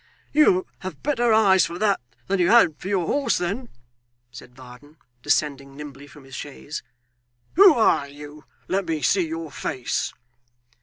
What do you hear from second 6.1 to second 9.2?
his chaise; 'who are you? Let me